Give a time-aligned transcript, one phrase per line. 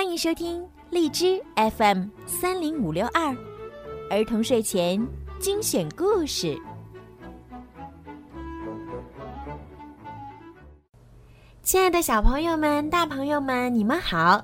[0.00, 1.38] 欢迎收听荔枝
[1.76, 3.36] FM 三零五六二
[4.08, 4.98] 儿童睡前
[5.38, 6.58] 精选故事。
[11.62, 14.42] 亲爱的小朋友们、大朋友们，你们好！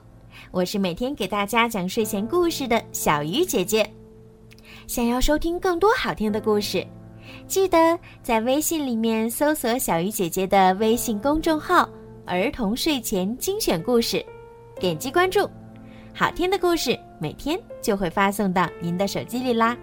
[0.51, 3.91] 我是每天给大家讲睡前故事的小鱼姐姐。
[4.87, 6.87] 想要收听更多好听的故事，
[7.49, 11.89] 记得在微信里面搜索小鱼姐姐的微信公众号
[12.29, 14.23] “儿童睡前精选故事”。
[14.79, 15.49] 点击关注，
[16.15, 19.77] 好听的故事每天就会发送到您的手机里啦。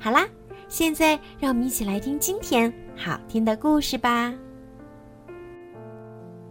[0.00, 0.26] 好啦，
[0.68, 4.32] 现在让我们一起来听今天好听的故事吧。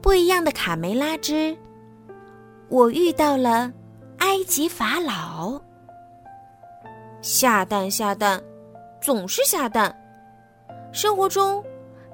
[0.01, 1.55] 不一样的卡梅拉之，
[2.67, 3.71] 我遇到了
[4.17, 5.61] 埃及法老。
[7.21, 8.41] 下蛋下蛋，
[9.01, 9.95] 总是下蛋。
[10.91, 11.63] 生活中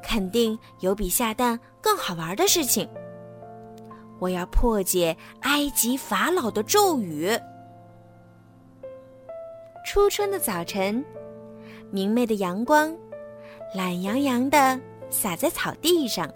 [0.04, 2.88] 肯定有比下蛋更好玩的事情。
[4.20, 7.32] 我要破解埃及法老的咒语。
[9.86, 11.04] 初春的早晨，
[11.90, 12.96] 明媚的阳光
[13.74, 16.30] 懒洋洋的洒在草地上，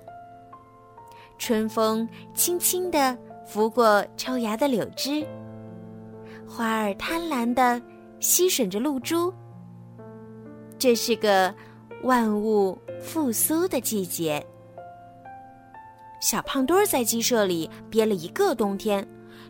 [1.38, 5.24] 春风轻轻的拂过抽芽的柳枝，
[6.48, 7.80] 花儿贪婪的
[8.20, 9.32] 吸吮着露珠。
[10.80, 11.54] 这是个
[12.02, 14.44] 万物复苏的季节。
[16.24, 19.06] 小胖墩儿在鸡舍里憋了一个冬天，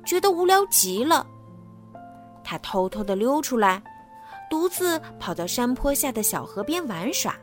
[0.07, 1.23] 觉得无聊极了。
[2.43, 3.79] 他偷偷的溜出来，
[4.49, 7.35] 独自跑到山坡下的小河边玩耍。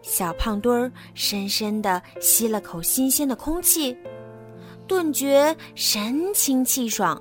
[0.00, 3.94] 小胖墩儿深深的吸了口新鲜的空气，
[4.86, 7.20] 顿觉神清气爽，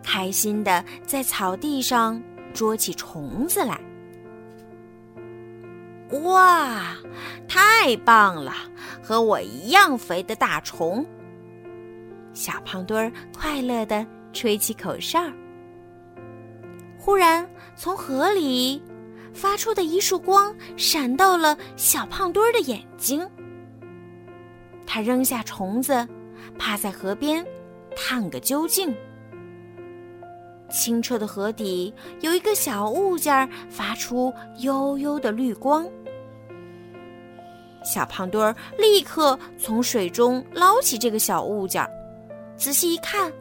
[0.00, 2.22] 开心的在草地上
[2.54, 3.80] 捉起虫子来。
[6.22, 6.94] 哇，
[7.48, 8.54] 太棒了！
[9.02, 11.04] 和我一样肥的大虫。
[12.32, 15.20] 小胖墩儿快乐的吹起口哨。
[16.98, 18.82] 忽然，从河里
[19.32, 23.26] 发出的一束光闪到了小胖墩儿的眼睛。
[24.86, 26.06] 他扔下虫子，
[26.58, 27.44] 趴在河边
[27.96, 28.94] 探个究竟。
[30.68, 35.88] 清澈的河底有一个小物件发出幽幽的绿光。
[37.82, 41.86] 小胖墩儿立刻从水中捞起这个小物件，
[42.56, 43.32] 仔细一看，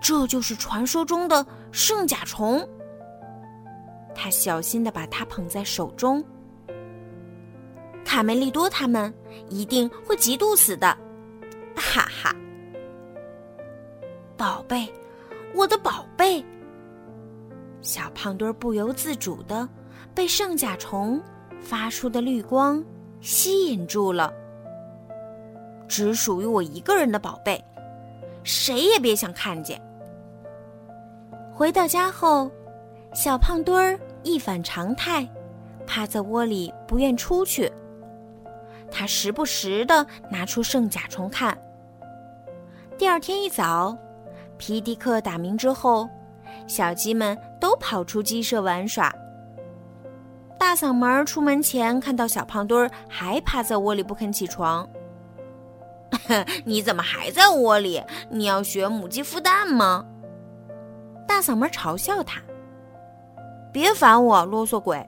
[0.00, 2.66] 这就是传说中的圣甲虫。
[4.14, 6.24] 他小心的把它捧在手中。
[8.04, 9.12] 卡梅利多他们
[9.50, 10.86] 一定会嫉妒死的，
[11.74, 12.34] 哈哈！
[14.36, 14.90] 宝贝，
[15.54, 16.42] 我的宝贝！
[17.82, 19.68] 小胖墩儿不由自主的
[20.14, 21.20] 被圣甲虫。
[21.66, 22.82] 发出的绿光
[23.20, 24.32] 吸引住了，
[25.88, 27.62] 只属于我一个人的宝贝，
[28.44, 29.82] 谁也别想看见。
[31.52, 32.48] 回到家后，
[33.12, 35.28] 小胖墩儿一反常态，
[35.84, 37.72] 趴在窝里不愿出去。
[38.88, 41.58] 他时不时的拿出圣甲虫看。
[42.96, 43.98] 第二天一早，
[44.56, 46.08] 皮迪克打鸣之后，
[46.68, 49.12] 小鸡们都跑出鸡舍玩耍。
[50.58, 54.88] 大嗓门出门前看到小胖墩儿还趴在窝里不肯起床，
[56.64, 58.02] 你怎么还在窝里？
[58.30, 60.04] 你要学母鸡孵蛋吗？
[61.26, 62.40] 大嗓门嘲笑他。
[63.72, 65.06] 别烦我，啰嗦鬼！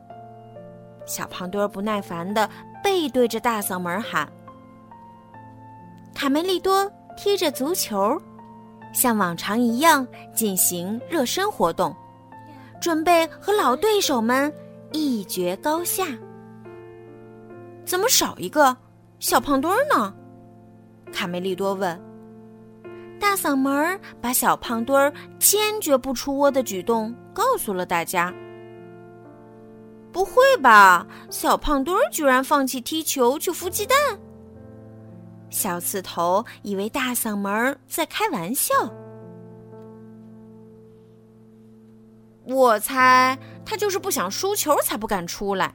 [1.07, 2.49] 小胖墩儿不耐烦的
[2.85, 4.31] 背对着大嗓门喊。
[6.15, 8.21] 卡梅利多踢着足球，
[8.93, 11.95] 像往常一样进行热身活动，
[12.81, 14.53] 准备和老对手们。
[14.93, 16.07] 一决高下，
[17.85, 18.77] 怎么少一个
[19.19, 20.15] 小胖墩儿呢？
[21.13, 22.01] 卡梅利多问。
[23.21, 28.33] 大嗓门儿把小胖墩儿坚决不出窝的举动告诉了大家。
[30.13, 33.97] 不会吧，小胖墩儿居然放弃踢球去孵鸡蛋？
[35.51, 38.75] 小刺头以为大嗓门儿在开玩笑。
[42.49, 45.75] 我猜他就是不想输球才不敢出来。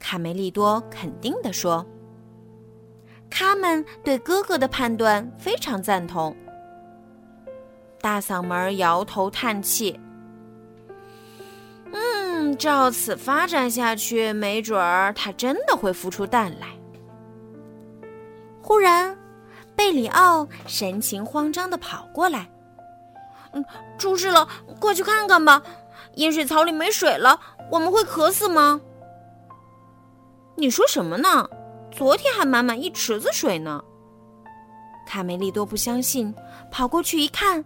[0.00, 1.86] 卡梅利多肯定地说
[3.30, 6.36] ：“他们对哥哥的判断非常赞同。”
[8.02, 9.98] 大嗓门摇头叹气
[11.92, 16.66] ：“嗯，照此发展下去，没准儿他真的会孵出蛋来。”
[18.60, 19.16] 忽然，
[19.76, 22.50] 贝里奥神情慌张的跑过来。
[23.54, 23.64] 嗯，
[23.96, 24.46] 出事了，
[24.80, 25.62] 快去看看吧！
[26.16, 27.40] 饮水槽里没水了，
[27.70, 28.80] 我们会渴死吗？
[30.56, 31.48] 你说什么呢？
[31.90, 33.82] 昨天还满满一池子水呢。
[35.06, 36.34] 卡梅利多不相信，
[36.70, 37.64] 跑过去一看，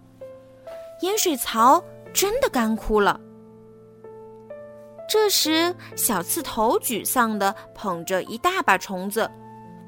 [1.00, 1.82] 盐水槽
[2.12, 3.18] 真的干枯了。
[5.08, 9.30] 这时，小刺头沮丧地捧着一大把虫子，“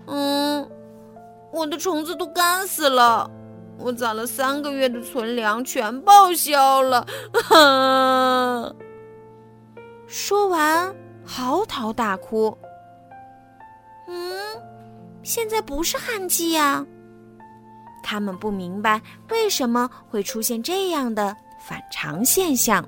[0.08, 0.66] 嗯，
[1.52, 3.30] 我的虫子都干死了，
[3.80, 7.06] 我攒了三个月的存粮全报销了。”
[10.06, 10.94] 说完，
[11.24, 12.56] 嚎啕大哭。
[14.08, 14.38] 嗯，
[15.22, 16.84] 现在不是旱季呀。
[18.02, 22.84] 他们不明白为什么会出现这样的反常现象。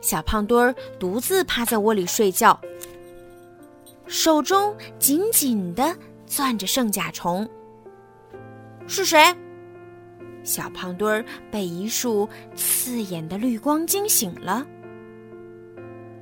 [0.00, 2.58] 小胖墩儿独自趴在窝里睡觉，
[4.06, 5.94] 手中紧紧的
[6.26, 7.48] 攥着圣甲虫。
[8.86, 9.18] 是谁？
[10.42, 14.66] 小胖墩儿被一束刺眼的绿光惊醒了。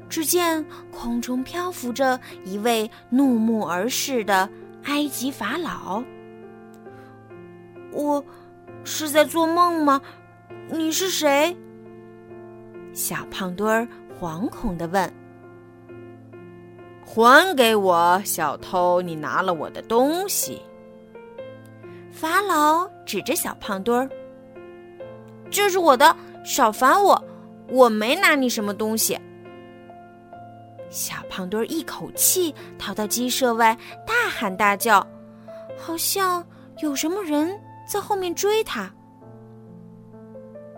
[0.09, 4.49] 只见空中漂浮着一位怒目而视的
[4.85, 6.05] 埃及法老。
[7.91, 8.25] 我
[8.85, 10.01] 是在做梦吗？
[10.71, 11.57] 你是谁？
[12.93, 13.89] 小胖墩儿
[14.21, 15.13] 惶恐地问
[17.05, 19.03] ：“还给我，小偷！
[19.03, 20.63] 你拿了我的东西。”
[22.23, 24.09] 法老指着小胖墩儿
[25.51, 27.21] ：“这是我的，少烦我！
[27.69, 29.19] 我没拿你什么东西。”
[30.89, 33.77] 小胖墩儿一口气逃到鸡舍外，
[34.07, 35.05] 大喊大叫，
[35.77, 36.47] 好像
[36.81, 38.89] 有什么人在后面追他。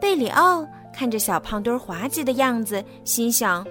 [0.01, 0.67] 贝里奥。
[0.95, 3.67] 看着小胖墩儿滑稽的样子，心想：“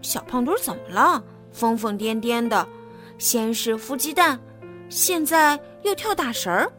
[0.00, 1.22] 小胖墩儿怎么了？
[1.52, 2.66] 疯疯癫癫的，
[3.18, 4.38] 先是孵鸡蛋，
[4.90, 6.70] 现在又跳大神儿。”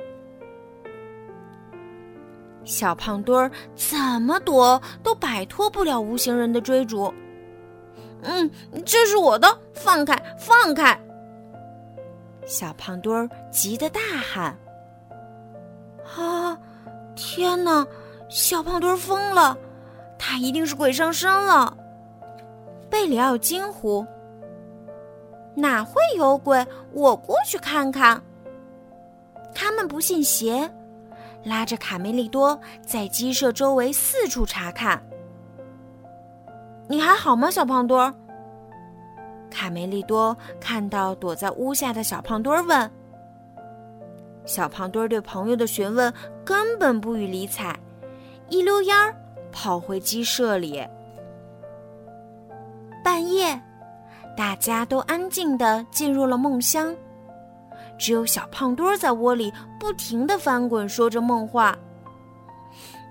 [2.64, 7.12] 小胖墩儿怎么躲都摆脱不了无形人的追逐。
[8.22, 8.48] 嗯，
[8.86, 10.96] 这是我的，放开，放开！
[12.46, 14.56] 小胖墩儿急得大喊
[16.16, 16.56] ：“啊，
[17.16, 17.84] 天哪！”
[18.30, 19.58] 小胖墩儿疯了，
[20.20, 21.76] 他一定是鬼上身了。
[22.92, 24.06] 贝里奥惊呼
[25.56, 26.66] ：“哪会有鬼？
[26.94, 28.22] 我过去看看。”
[29.54, 30.70] 他们不信邪，
[31.44, 35.02] 拉着卡梅利多在鸡舍周围四处查看。
[36.88, 38.14] 你还好吗，小胖墩儿？
[39.50, 42.92] 卡梅利多看到躲在屋下的小胖墩儿，问。
[44.46, 46.12] 小胖墩儿对朋友的询问
[46.44, 47.78] 根本不予理睬。
[48.50, 49.16] 一溜烟儿
[49.52, 50.86] 跑回鸡舍里。
[53.04, 53.62] 半夜，
[54.36, 56.96] 大家都安静的进入了梦乡，
[57.98, 61.78] 只有小胖墩在窝里不停的翻滚，说着梦话。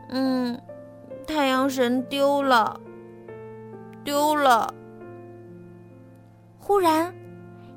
[0.08, 0.61] 嗯，
[1.26, 2.81] 太阳神丢了，
[4.02, 4.72] 丢了。
[6.58, 7.14] 忽然，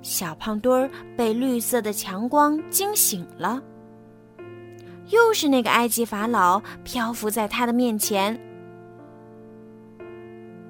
[0.02, 3.62] 小胖墩儿被绿色的强光惊醒了。
[5.10, 8.40] 又是那个埃及法老漂浮在他的面前。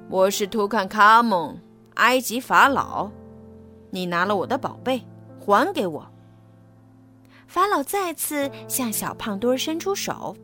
[0.09, 1.57] 我是图坎卡蒙，
[1.95, 3.09] 埃及法老，
[3.89, 5.01] 你拿了我的宝贝，
[5.39, 6.05] 还给我。
[7.47, 10.35] 法老再次向小胖墩儿伸出手，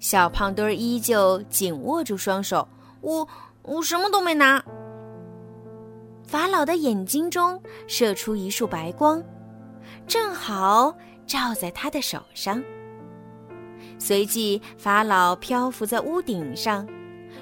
[0.00, 2.66] 小胖墩儿依旧紧握住双手。
[3.00, 3.26] 我
[3.62, 4.64] 我什么都没拿。
[6.24, 9.22] 法老的眼睛中射出一束白光，
[10.06, 10.94] 正好。
[11.28, 12.64] 照在他的手上。
[13.98, 16.88] 随即，法老漂浮在屋顶上，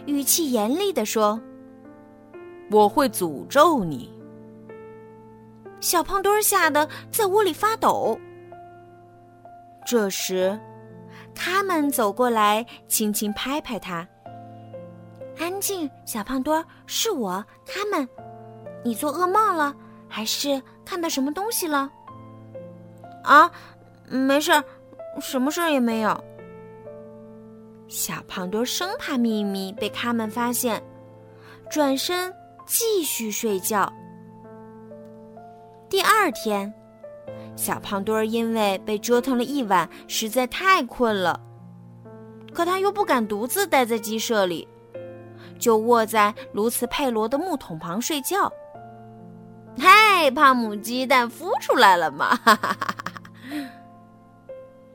[0.07, 1.41] 语气严厉地说
[2.71, 4.13] ：“我会诅咒你。”
[5.81, 8.19] 小胖墩吓得在屋里发抖。
[9.87, 10.59] 这时，
[11.35, 14.07] 他们走过来，轻轻拍拍他
[15.39, 17.45] ：“安静，小胖墩，是我。
[17.65, 18.09] 他们，
[18.83, 19.75] 你做噩梦了，
[20.09, 21.91] 还是看到什么东西了？”
[23.23, 23.51] 啊！
[24.09, 24.53] 没事，
[25.21, 26.25] 什么事儿也没有。
[27.87, 30.83] 小胖墩生怕秘密被他们发现，
[31.71, 32.33] 转身
[32.67, 33.91] 继续睡觉。
[35.89, 36.73] 第二天，
[37.55, 41.41] 小胖墩儿因为被折腾了一晚，实在太困了，
[42.53, 44.67] 可他又不敢独自待在鸡舍里，
[45.59, 48.53] 就卧在卢茨佩罗的木桶旁睡觉。
[49.79, 52.35] 嗨，胖母鸡蛋孵出来了吗？
[52.43, 52.95] 哈哈哈哈！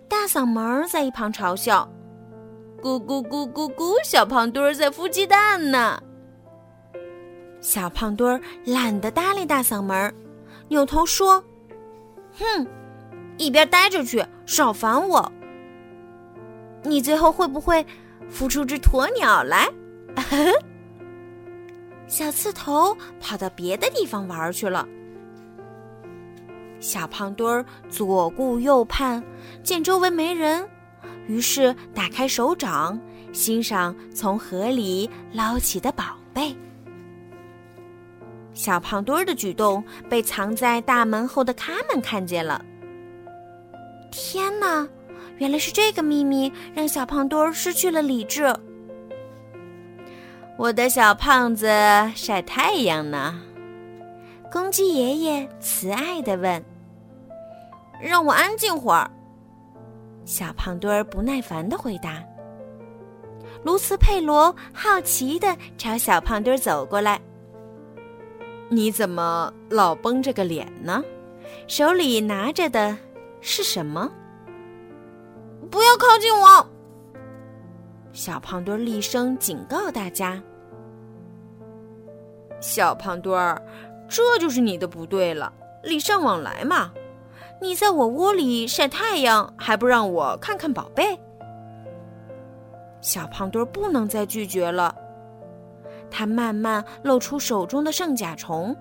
[0.10, 1.88] 大嗓门在一旁嘲笑
[2.84, 6.01] ：“咕咕咕咕咕，小胖墩儿在孵鸡蛋呢。”
[7.62, 10.13] 小胖墩儿懒得搭理大嗓门，
[10.68, 11.44] 扭头说
[12.38, 12.68] ：“哼，
[13.38, 15.32] 一边待着去，少烦我。
[16.84, 17.86] 你最后会不会
[18.34, 19.70] 孵出只鸵鸟来？”
[22.08, 24.86] 小刺头跑到别的地方玩去了。
[26.80, 29.24] 小胖墩儿左顾右盼，
[29.63, 30.68] 见周围没人，
[31.27, 33.00] 于是打开手掌，
[33.32, 36.53] 欣赏从河里捞起的宝贝。
[38.53, 42.63] 小胖墩儿的举动被藏在大门后的卡门看见了。
[44.12, 44.88] 天哪，
[45.38, 48.53] 原来是这个秘密让小胖墩儿失去了理智。
[50.58, 51.65] 我的小胖子
[52.13, 53.41] 晒太阳呢，
[54.51, 56.63] 公鸡爷爷慈爱的问。
[58.01, 59.10] 让我安静会儿。
[60.25, 62.22] 小胖墩儿不耐烦的回答。
[63.63, 67.20] 卢茨佩罗好奇的朝小胖墩儿走过来。
[68.74, 71.04] 你怎么老绷着个脸呢？
[71.68, 72.98] 手里拿着的
[73.42, 74.10] 是什么？
[75.70, 76.66] 不要靠近我！
[78.13, 80.42] 小胖墩儿厉声警告大家。
[82.62, 83.62] 小胖墩儿，
[84.08, 85.51] 这就是你的不对了，
[85.84, 86.94] 礼尚往来嘛。
[87.60, 91.20] 你在我窝里晒太阳，还不让我看看宝贝？
[93.01, 94.96] 小胖墩儿不能再拒绝了，
[96.12, 98.75] 他慢慢露出手中的圣甲虫。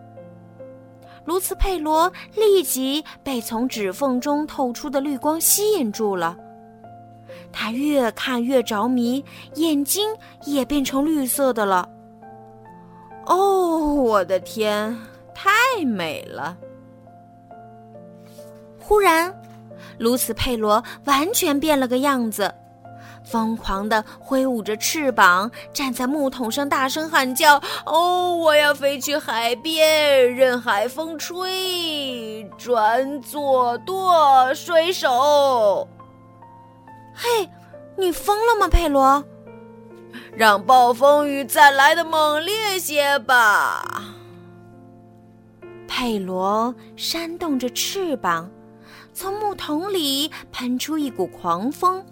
[1.25, 6.37] 卢茨佩罗立即被从指缝中透出的绿光吸引住了，
[7.53, 10.09] 他越看越着迷，眼睛
[10.45, 11.89] 也变成绿色的了。
[13.27, 14.97] 哦，我的天，
[15.35, 15.51] 太
[15.85, 16.57] 美了！
[18.81, 19.33] 忽然，
[19.99, 22.53] 卢茨佩罗完全变了个样子，
[23.31, 35.89] 疯狂地挥舞着翅膀，站在木桶上，大声喊叫：“哦，我要飞去海边，任海风吹，转左舵，水手！”
[37.15, 37.49] 嘿，
[37.97, 39.23] 你疯了吗，佩罗？
[40.35, 43.85] 让暴风雨再来的猛烈些吧！
[45.87, 48.51] 佩罗扇动着翅膀。
[49.13, 52.03] 从木桶里喷出一股狂风，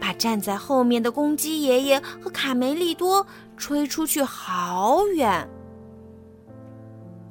[0.00, 5.48] 把站在后面的公鸡爷爷和卡梅利多吹出去好远。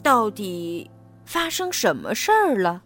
[0.04, 0.90] 到底
[1.26, 2.82] 发生什么事儿了？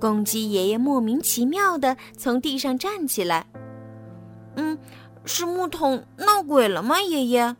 [0.00, 3.46] 公鸡爷爷莫名其妙的从地上站起来。
[4.56, 4.78] 嗯，
[5.24, 7.56] 是木桶闹鬼了吗，爷爷？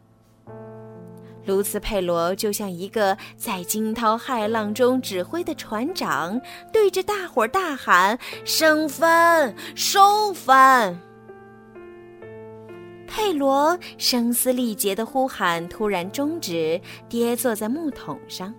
[1.46, 6.40] 卢茨佩罗就像一个在惊涛骇浪中指挥的船长，
[6.72, 10.98] 对着大伙儿大喊：“升帆，收帆！”
[13.06, 18.52] 佩罗声嘶力竭的呼喊突然终止，跌坐在木桶上。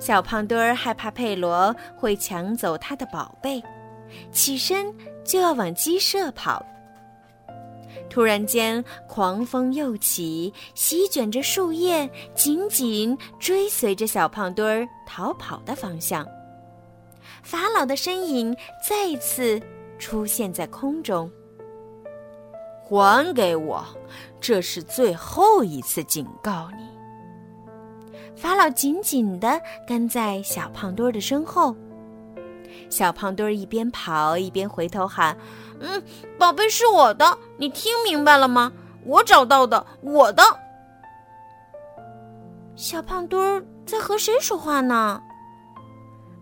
[0.00, 3.62] 小胖墩儿害怕佩罗会抢走他的宝贝，
[4.32, 6.64] 起身就要往鸡舍跑。
[8.08, 16.26] 突然间，狂风又起，席卷着树叶，紧紧追随着小胖墩儿逃跑的方向。
[17.42, 18.56] 法老的身影
[18.88, 19.60] 再次
[19.98, 21.30] 出现在空中。
[22.86, 23.84] 还给我！
[24.40, 26.84] 这是最后一次警告你。
[28.36, 31.74] 法老紧紧地跟在小胖墩儿的身后。
[32.90, 35.36] 小胖墩儿一边跑一边回头喊。
[35.80, 36.02] 嗯，
[36.38, 38.72] 宝贝是我的，你听明白了吗？
[39.04, 40.42] 我找到的，我的。
[42.76, 45.20] 小胖墩儿在和谁说话呢？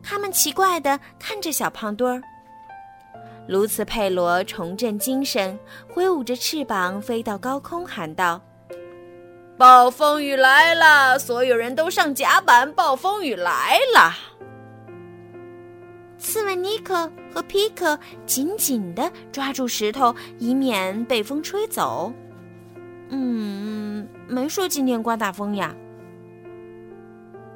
[0.02, 2.22] 他们奇怪的看着小胖墩儿。
[3.48, 5.58] 卢茨佩罗重振精神，
[5.92, 8.40] 挥舞着翅膀飞到高空，喊道
[9.58, 12.72] ：“暴风雨来了，所有人都上甲板！
[12.72, 14.14] 暴风雨来了！”
[16.22, 22.12] 刺猬尼克和皮克紧紧地抓住石头，以免被风吹走。
[23.08, 25.74] 嗯，没说今天刮大风呀。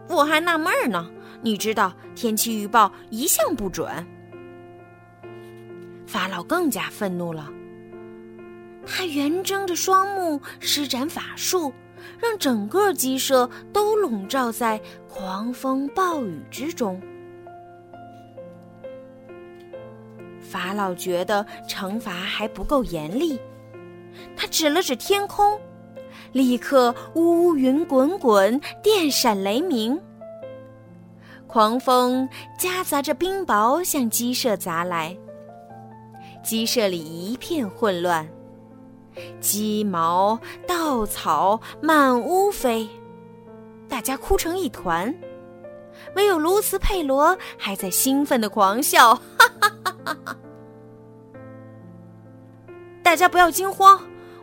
[0.09, 1.09] 我还纳闷呢。
[1.43, 4.05] 你知道天气预报一向不准。
[6.07, 7.49] 法老更加愤怒了，
[8.85, 11.73] 他圆睁着双目，施展法术，
[12.19, 17.01] 让整个鸡舍都笼罩在狂风暴雨之中。
[20.47, 23.39] 法老觉得惩罚还不够严厉，
[24.37, 25.59] 他指了指天空，
[26.33, 30.01] 立刻乌云滚滚，电闪雷鸣，
[31.47, 35.17] 狂风夹杂着冰雹向鸡舍砸来。
[36.43, 38.27] 鸡舍里一片混乱，
[39.41, 42.89] 鸡毛、稻草满屋飞，
[43.89, 45.13] 大家哭成一团，
[46.15, 49.23] 唯有卢茨佩罗还在兴奋的狂笑，哈
[49.61, 50.37] 哈哈哈哈！
[53.03, 54.01] 大家不要惊慌，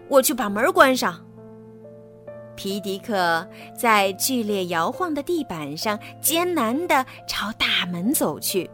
[0.08, 1.20] 我去把门关上。
[2.55, 8.70] 皮迪克在剧烈摇晃的地板上艰难地朝大门走去。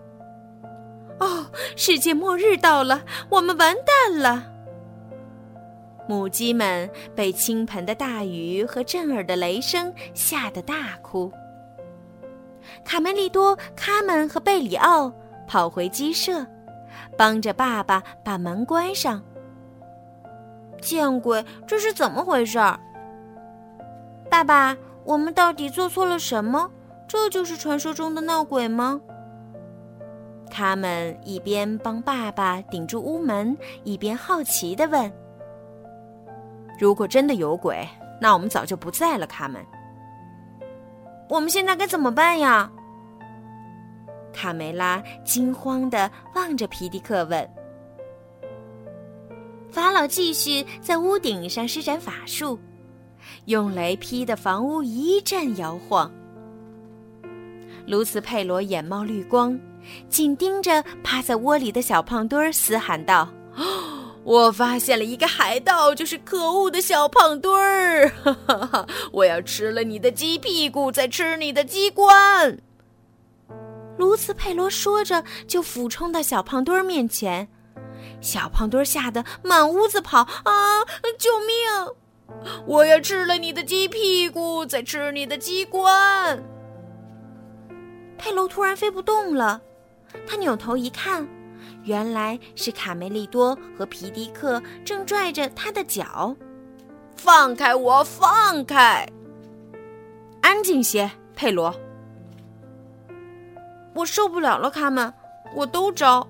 [1.20, 4.52] 哦，世界末日到了，我们完蛋了！
[6.08, 11.32] 母鸡们被倾盆的大雨和震耳的雷声吓得大哭。
[12.84, 15.12] 卡梅利多、卡门和贝里奥
[15.48, 16.46] 跑回鸡舍，
[17.18, 19.22] 帮着爸爸把门关上。
[20.82, 22.80] 见鬼，这是怎么回事儿？
[24.30, 26.70] 爸爸，我们到底做错了什么？
[27.08, 29.02] 这就是传说中的闹鬼吗？
[30.52, 35.12] 他们一边帮爸爸顶住屋门，一边好奇地问
[36.80, 37.88] ：“如果真的有鬼，
[38.22, 39.64] 那我们早就不在了。”卡门，
[41.30, 42.70] 我们现在该怎么办呀？
[44.34, 47.50] 卡梅拉惊慌地望着皮迪克问。
[49.72, 52.60] 法老继续在屋顶上施展法术，
[53.46, 56.12] 用雷劈的房屋一阵摇晃。
[57.86, 59.58] 卢茨佩罗眼冒绿光。
[60.10, 63.64] 紧盯着趴在窝里的小胖墩儿，嘶喊道：“哦
[64.24, 68.12] 我发现了一个海盗，就是可恶的小胖墩儿！
[69.12, 72.60] 我要吃了你的鸡屁股，再吃你的鸡冠！”
[73.98, 77.48] 卢茨佩罗说着，就俯冲到小胖墩儿面前。
[78.22, 80.84] 小胖墩儿吓得满屋子跑：“啊，
[81.18, 82.46] 救命！
[82.68, 86.44] 我要吃了你的鸡屁股，再吃你的鸡冠！”
[88.18, 89.60] 佩罗突然飞不动了。
[90.28, 91.28] 他扭头一看，
[91.84, 96.36] 原来是卡梅利多和皮迪克正拽着他的脚。
[97.16, 98.04] 放开我！
[98.04, 99.08] 放开！
[100.42, 101.74] 安静些，佩罗。
[103.94, 105.14] 我受不了了，他们，
[105.56, 106.26] 我都招。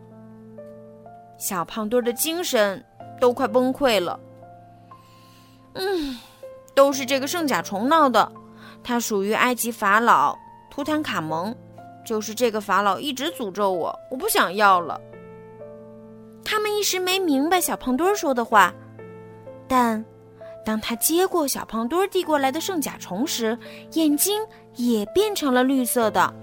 [1.37, 2.83] 小胖墩的精神
[3.19, 4.19] 都快崩溃了。
[5.73, 6.17] 嗯，
[6.73, 8.31] 都是这个圣甲虫闹的。
[8.83, 10.37] 它属于埃及法老
[10.69, 11.55] 图坦卡蒙。
[12.05, 14.99] 就是这个法老一直诅咒我，我不想要了。
[16.43, 18.73] 他们一时没明白小胖墩儿说的话，
[19.67, 20.03] 但
[20.65, 23.57] 当他接过小胖墩儿递过来的圣甲虫时，
[23.93, 24.41] 眼睛
[24.75, 26.33] 也变成了绿色的。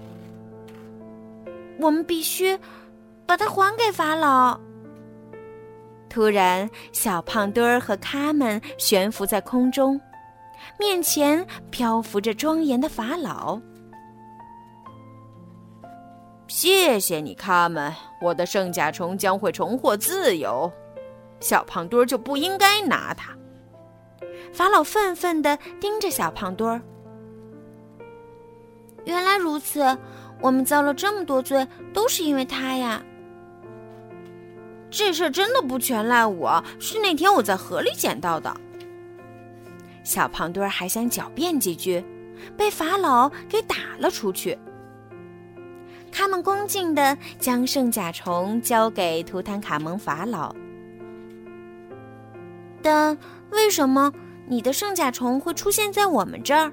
[1.79, 2.57] 我们必须
[3.25, 4.59] 把它还给法老。
[6.09, 9.99] 突然，小胖墩儿和咖们悬浮在空中，
[10.79, 13.59] 面前漂浮着庄严的法老。
[16.47, 17.93] 谢谢你，卡门。
[18.21, 20.71] 我的圣甲虫将会重获自由，
[21.39, 23.35] 小胖墩儿就不应该拿它。
[24.53, 26.81] 法老愤愤地盯着小胖墩儿。
[29.05, 29.97] 原来如此，
[30.41, 33.03] 我们遭了这么多罪，都是因为他呀。
[34.89, 38.55] 这事真的不全赖我，是那天我在河里捡到的。
[40.03, 42.03] 小胖墩儿还想狡辩几句，
[42.55, 44.57] 被法老给打了出去。
[46.11, 50.53] 他们恭敬地将圣甲虫交给图坦卡蒙法老，
[52.81, 53.17] 但
[53.51, 54.11] 为什么
[54.47, 56.71] 你的圣甲虫会出现在我们这儿？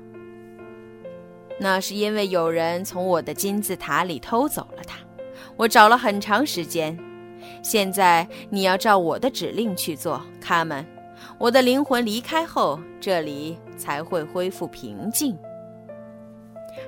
[1.61, 4.99] 那是因为有人从我的金字塔里偷走了它，
[5.57, 6.99] 我找了很长时间。
[7.63, 10.85] 现在你要照我的指令去做，卡门。
[11.39, 15.37] 我的灵魂离开后，这里才会恢复平静。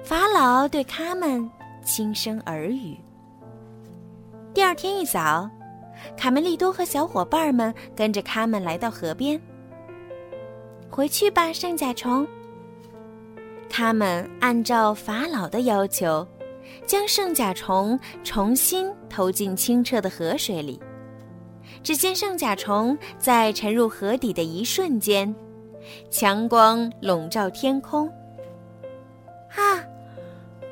[0.03, 1.49] 法老对他们。
[1.87, 2.99] 轻声耳语。
[4.53, 5.49] 第二天一早，
[6.16, 9.40] 卡梅利多和小伙伴们跟着他们来到河边。
[10.90, 12.27] 回去吧，圣甲虫。
[13.70, 16.27] 他们按照法老的要求，
[16.87, 20.81] 将圣甲虫重新投进清澈的河水里。
[21.83, 25.33] 只见圣甲虫在沉入河底的一瞬间，
[26.11, 28.09] 强光笼罩天空。
[29.55, 29.79] 啊！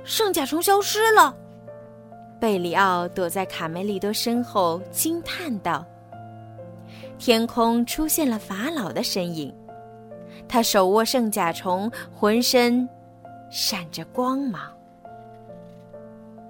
[0.05, 1.35] 圣甲虫消失了，
[2.38, 5.83] 贝里奥躲在卡梅利多身后惊叹道
[7.19, 9.53] ：“天空出现了法老的身影，
[10.47, 12.87] 他手握圣甲虫，浑身
[13.51, 14.61] 闪着光芒。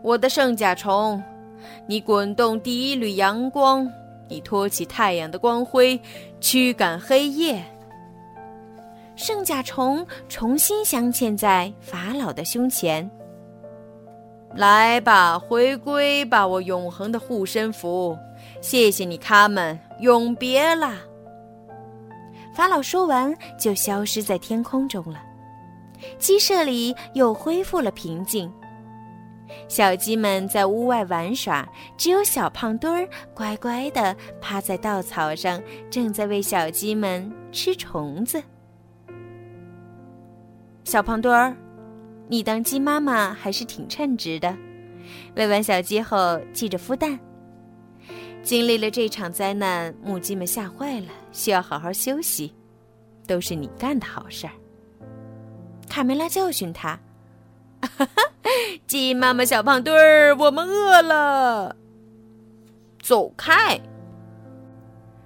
[0.03, 1.23] 我的圣甲虫，
[1.87, 3.88] 你滚动第一缕阳光，
[4.29, 5.99] 你托起太阳的光辉，
[6.40, 7.64] 驱赶黑夜。”
[9.14, 13.09] 圣甲虫重新镶嵌在法老的胸前。
[14.57, 18.17] 来吧，回归吧，我永恒的护身符！
[18.61, 20.97] 谢谢你，卡门，永别啦！
[22.55, 25.21] 法老说完，就消失在天空中了。
[26.19, 28.53] 鸡舍里又恢复了平静。
[29.69, 38.43] 小鸡们在屋外玩耍，只有小胖墩儿乖乖地趴在稻草上，正在为小鸡们吃虫子。
[40.85, 41.57] 小胖墩儿，
[42.29, 44.57] 你当鸡妈妈还是挺称职的。
[45.37, 47.19] 喂完小鸡后，记着孵蛋。
[48.43, 52.53] 经历了这场灾难，母鸡们吓坏了，需要好好休息。
[53.27, 54.53] 都是你干的好事儿。
[55.89, 57.01] 卡梅拉教训他
[58.87, 61.75] ：“鸡妈妈，小胖墩儿，我们饿了，
[63.01, 63.81] 走开！”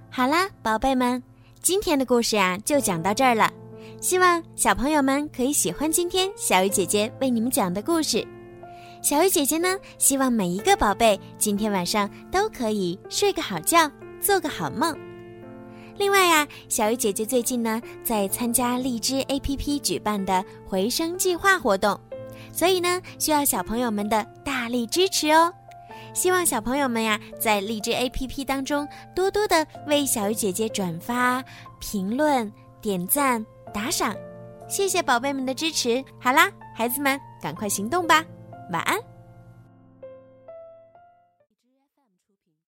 [0.09, 1.21] 好啦，宝贝们，
[1.61, 3.51] 今天的故事呀就讲到这儿了。
[4.01, 8.25] 希望小朋友们可以喜欢今天小鱼姐姐为你们讲的故事。
[9.01, 14.97] 小鱼姐姐呢，希望每一个宝贝今天晚上都可以睡个好觉，做个好梦。
[15.97, 21.99] 另外呀，小鱼姐姐最近呢在参加荔枝 APP 举办的回声计划活动，
[22.53, 25.53] 所以呢需要小朋友们的大力支持哦。
[26.13, 31.43] 希望小朋友们呀在荔枝 APP 当中多多的为小鱼姐姐转发、
[31.81, 32.49] 评论、
[32.81, 33.45] 点赞。
[33.69, 34.15] 打赏，
[34.67, 36.03] 谢谢宝贝们的支持。
[36.19, 38.23] 好啦，孩子们，赶快行动吧，
[38.71, 39.08] 晚安。